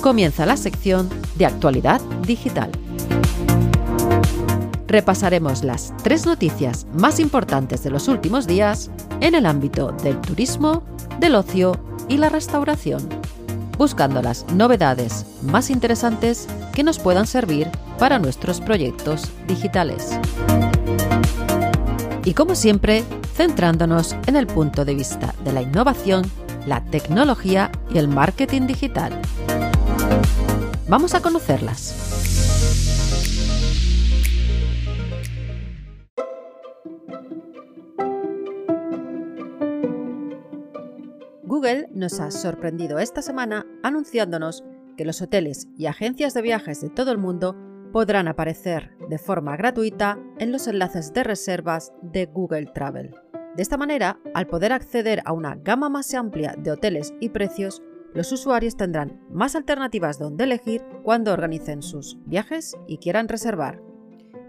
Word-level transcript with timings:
comienza 0.00 0.46
la 0.46 0.56
sección 0.56 1.08
de 1.36 1.46
actualidad 1.46 2.00
digital. 2.26 2.70
Repasaremos 4.86 5.62
las 5.62 5.94
tres 6.02 6.26
noticias 6.26 6.86
más 6.94 7.20
importantes 7.20 7.84
de 7.84 7.90
los 7.90 8.08
últimos 8.08 8.46
días 8.46 8.90
en 9.20 9.34
el 9.34 9.46
ámbito 9.46 9.92
del 10.02 10.20
turismo, 10.20 10.82
del 11.20 11.36
ocio 11.36 11.78
y 12.08 12.16
la 12.16 12.28
restauración, 12.28 13.08
buscando 13.78 14.20
las 14.20 14.46
novedades 14.52 15.26
más 15.42 15.70
interesantes 15.70 16.48
que 16.72 16.82
nos 16.82 16.98
puedan 16.98 17.26
servir 17.26 17.70
para 17.98 18.18
nuestros 18.18 18.60
proyectos 18.60 19.30
digitales. 19.46 20.18
Y 22.24 22.34
como 22.34 22.54
siempre, 22.54 23.04
centrándonos 23.34 24.16
en 24.26 24.36
el 24.36 24.46
punto 24.46 24.84
de 24.84 24.94
vista 24.94 25.34
de 25.44 25.52
la 25.52 25.62
innovación, 25.62 26.28
la 26.66 26.84
tecnología 26.84 27.70
y 27.92 27.98
el 27.98 28.08
marketing 28.08 28.66
digital. 28.66 29.12
Vamos 30.88 31.14
a 31.14 31.20
conocerlas. 31.20 31.94
Google 41.44 41.88
nos 41.92 42.20
ha 42.20 42.30
sorprendido 42.30 42.98
esta 42.98 43.22
semana 43.22 43.66
anunciándonos 43.82 44.64
que 44.96 45.04
los 45.04 45.20
hoteles 45.22 45.68
y 45.76 45.86
agencias 45.86 46.34
de 46.34 46.42
viajes 46.42 46.80
de 46.80 46.90
todo 46.90 47.12
el 47.12 47.18
mundo 47.18 47.56
podrán 47.92 48.28
aparecer 48.28 48.96
de 49.08 49.18
forma 49.18 49.56
gratuita 49.56 50.18
en 50.38 50.52
los 50.52 50.66
enlaces 50.68 51.12
de 51.12 51.24
reservas 51.24 51.92
de 52.02 52.26
Google 52.26 52.66
Travel. 52.66 53.14
De 53.56 53.62
esta 53.62 53.76
manera, 53.76 54.18
al 54.32 54.46
poder 54.46 54.72
acceder 54.72 55.22
a 55.24 55.32
una 55.32 55.56
gama 55.56 55.88
más 55.88 56.14
amplia 56.14 56.54
de 56.56 56.70
hoteles 56.70 57.14
y 57.20 57.30
precios, 57.30 57.82
los 58.14 58.32
usuarios 58.32 58.76
tendrán 58.76 59.20
más 59.30 59.54
alternativas 59.54 60.18
donde 60.18 60.44
elegir 60.44 60.82
cuando 61.02 61.32
organicen 61.32 61.82
sus 61.82 62.18
viajes 62.26 62.76
y 62.86 62.98
quieran 62.98 63.28
reservar. 63.28 63.82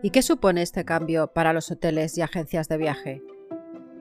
¿Y 0.02 0.10
qué 0.10 0.22
supone 0.22 0.64
este 0.64 0.84
cambio 0.84 1.28
para 1.28 1.54
los 1.54 1.70
hoteles 1.70 2.18
y 2.18 2.22
agencias 2.22 2.68
de 2.68 2.78
viaje? 2.78 3.22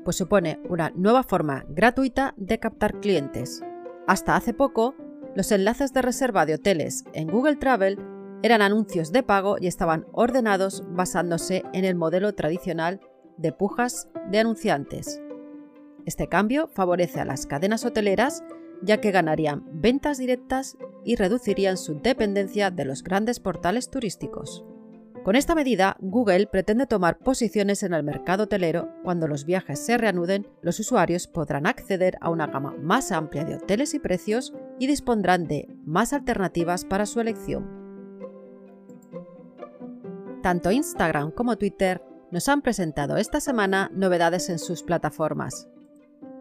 Pues 0.05 0.17
supone 0.17 0.61
una 0.69 0.91
nueva 0.97 1.23
forma 1.23 1.67
gratuita 1.69 2.33
de 2.39 2.59
captar 2.59 3.01
clientes. 3.01 3.63
Hasta 4.07 4.35
hace 4.35 4.55
poco, 4.55 4.95
los 5.37 5.53
enlaces 5.53 5.93
de 5.93 6.03
reserva 6.03 6.47
de 6.47 6.55
hoteles 6.55 7.05
en 7.13 7.29
Google 7.29 7.57
Travel 7.57 7.99
eran 8.43 8.63
anuncios 8.63 9.13
de 9.13 9.23
pago 9.23 9.57
y 9.61 9.67
estaban 9.67 10.07
ordenados 10.13 10.83
basándose 10.89 11.63
en 11.75 11.85
el 11.85 11.95
modelo 11.95 12.35
tradicional 12.35 13.01
de 13.37 13.53
pujas 13.53 14.09
de 14.31 14.39
anunciantes. 14.39 15.21
Este 16.07 16.29
cambio 16.29 16.69
favorece 16.69 17.21
a 17.21 17.27
las 17.27 17.47
cadenas 17.47 17.85
hoteleras 17.85 18.43
ya 18.83 19.01
que 19.01 19.11
ganarían 19.11 19.65
ventas 19.73 20.19
directas 20.19 20.77
y 21.05 21.17
reducirían 21.17 21.77
su 21.77 22.01
dependencia 22.01 22.71
de 22.71 22.85
los 22.85 23.03
grandes 23.03 23.41
portales 23.41 23.91
turísticos. 23.91 24.65
Con 25.25 25.37
esta 25.37 25.55
medida, 25.55 25.97
Google 26.01 26.47
pretende 26.47 26.87
tomar 26.87 27.19
posiciones 27.19 27.83
en 27.83 27.93
el 27.93 28.03
mercado 28.03 28.45
hotelero. 28.45 28.89
Cuando 29.03 29.29
los 29.29 29.45
viajes 29.45 29.79
se 29.79 29.99
reanuden, 29.99 30.49
los 30.63 30.81
usuarios 30.81 31.27
podrán 31.27 31.67
acceder 31.67 32.17
a 32.23 32.31
una 32.31 32.47
gama 32.47 32.75
más 32.81 33.13
amplia 33.13 33.45
de 33.45 33.57
hoteles 33.57 33.93
y 33.93 33.99
precios 33.99 34.55
y 34.79 34.87
dispondrán 34.87 35.47
de 35.47 35.69
más 35.85 36.15
alternativas 36.15 36.87
para 36.87 37.05
su 37.05 37.21
elección. 37.21 37.69
Tanto 40.43 40.71
Instagram 40.71 41.33
como 41.33 41.57
Twitter 41.59 42.03
nos 42.31 42.49
han 42.49 42.63
presentado 42.63 43.19
esta 43.19 43.41
semana 43.41 43.91
novedades 43.93 44.49
en 44.49 44.59
sus 44.59 44.83
plataformas. 44.83 45.69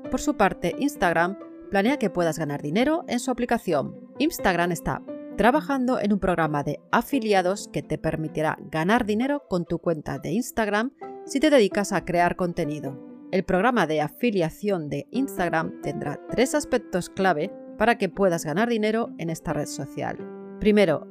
Por 0.10 0.22
su 0.22 0.38
parte, 0.38 0.74
Instagram 0.80 1.38
planea 1.70 1.98
que 1.98 2.10
puedas 2.10 2.40
ganar 2.40 2.62
dinero 2.62 3.06
en 3.08 3.20
su 3.20 3.32
aplicación. 3.32 3.96
Instagram 4.18 4.72
está 4.72 5.02
trabajando 5.38 6.00
en 6.00 6.12
un 6.12 6.20
programa 6.20 6.64
de 6.64 6.82
afiliados 6.92 7.70
que 7.72 7.82
te 7.82 7.98
permitirá 7.98 8.58
ganar 8.72 9.06
dinero 9.06 9.44
con 9.48 9.66
tu 9.66 9.80
cuenta 9.80 10.20
de 10.20 10.32
Instagram 10.32 10.92
si 11.26 11.40
te 11.40 11.50
dedicas 11.50 11.94
a 11.94 12.04
crear 12.04 12.36
contenido. 12.36 13.00
El 13.32 13.44
programa 13.44 13.88
de 13.88 14.02
afiliación 14.02 14.90
de 14.90 15.08
Instagram 15.12 15.82
tendrá 15.82 16.20
tres 16.30 16.56
aspectos 16.56 17.10
clave 17.10 17.54
para 17.78 17.98
que 17.98 18.10
puedas 18.10 18.44
ganar 18.44 18.68
dinero 18.68 19.12
en 19.18 19.30
esta 19.30 19.54
red 19.54 19.68
social. 19.68 20.18
Primero, 20.60 21.08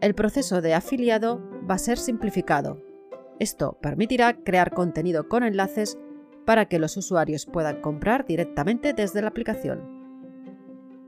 el 0.00 0.14
proceso 0.14 0.60
de 0.60 0.74
afiliado 0.74 1.42
va 1.68 1.74
a 1.74 1.78
ser 1.78 1.98
simplificado. 1.98 2.78
Esto 3.40 3.78
permitirá 3.80 4.34
crear 4.44 4.72
contenido 4.72 5.28
con 5.28 5.42
enlaces 5.42 5.98
para 6.44 6.66
que 6.66 6.78
los 6.78 6.96
usuarios 6.96 7.46
puedan 7.46 7.80
comprar 7.80 8.26
directamente 8.26 8.92
desde 8.92 9.22
la 9.22 9.28
aplicación. 9.28 9.93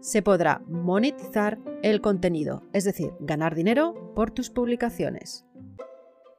Se 0.06 0.22
podrá 0.22 0.62
monetizar 0.68 1.58
el 1.82 2.00
contenido, 2.00 2.62
es 2.72 2.84
decir, 2.84 3.12
ganar 3.18 3.56
dinero 3.56 4.12
por 4.14 4.30
tus 4.30 4.50
publicaciones. 4.50 5.44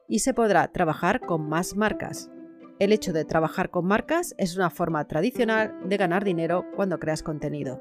Y 0.08 0.20
se 0.20 0.32
podrá 0.32 0.72
trabajar 0.72 1.20
con 1.20 1.50
más 1.50 1.76
marcas. 1.76 2.30
El 2.78 2.94
hecho 2.94 3.12
de 3.12 3.26
trabajar 3.26 3.68
con 3.70 3.84
marcas 3.84 4.34
es 4.38 4.56
una 4.56 4.70
forma 4.70 5.06
tradicional 5.06 5.78
de 5.86 5.98
ganar 5.98 6.24
dinero 6.24 6.64
cuando 6.76 6.98
creas 6.98 7.22
contenido. 7.22 7.78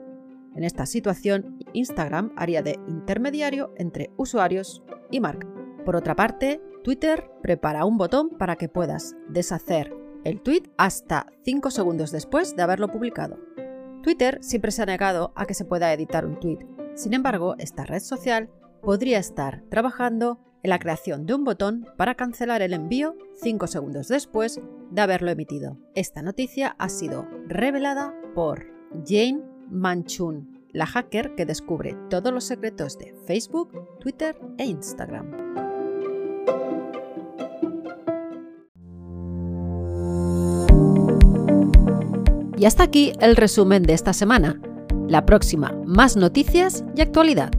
En 0.58 0.66
esta 0.66 0.86
situación, 0.86 1.58
Instagram 1.72 2.34
haría 2.36 2.62
de 2.62 2.78
intermediario 2.90 3.74
entre 3.78 4.12
usuarios 4.18 4.84
y 5.10 5.22
marca. 5.22 5.48
Por 5.86 5.96
otra 5.96 6.18
parte, 6.18 6.62
Twitter 6.84 7.32
prepara 7.42 7.86
un 7.86 7.98
botón 7.98 8.32
para 8.32 8.58
que 8.58 8.68
puedas 8.68 9.16
deshacer 9.30 9.96
el 10.26 10.42
tweet 10.42 10.64
hasta 10.78 11.28
5 11.46 11.72
segundos 11.72 12.12
después 12.12 12.58
de 12.58 12.64
haberlo 12.64 12.90
publicado. 12.90 13.40
Twitter 14.08 14.38
siempre 14.40 14.72
se 14.72 14.82
ha 14.82 14.86
negado 14.86 15.34
a 15.36 15.46
que 15.46 15.54
se 15.54 15.66
pueda 15.66 15.92
editar 15.92 16.26
un 16.26 16.40
tweet. 16.40 16.60
Sin 16.96 17.14
embargo, 17.14 17.56
esta 17.58 17.84
red 17.84 18.00
social 18.00 18.50
podría 18.82 19.20
estar 19.20 19.64
trabajando 19.70 20.40
en 20.64 20.70
la 20.70 20.80
creación 20.80 21.26
de 21.26 21.34
un 21.34 21.44
botón 21.44 21.86
para 21.98 22.16
cancelar 22.16 22.62
el 22.62 22.72
envío 22.72 23.18
5 23.42 23.68
segundos 23.68 24.08
después 24.08 24.62
de 24.92 25.02
haberlo 25.02 25.30
emitido. 25.30 25.78
Esta 25.94 26.22
noticia 26.22 26.74
ha 26.80 26.88
sido 26.88 27.28
revelada 27.48 28.16
por 28.34 28.68
Jane 29.06 29.44
Manchun, 29.70 30.66
la 30.72 30.86
hacker 30.86 31.36
que 31.36 31.46
descubre 31.46 31.98
todos 32.10 32.32
los 32.32 32.46
secretos 32.46 32.98
de 32.98 33.14
Facebook, 33.26 34.00
Twitter 34.00 34.40
e 34.58 34.68
Instagram. 34.68 35.67
Y 42.58 42.66
hasta 42.66 42.84
aquí 42.84 43.14
el 43.22 43.36
resumen 43.36 43.84
de 43.84 43.94
esta 43.94 44.14
semana. 44.14 44.60
La 45.08 45.26
próxima, 45.26 45.74
más 45.86 46.18
noticias 46.18 46.84
y 46.96 47.02
actualidad. 47.02 47.52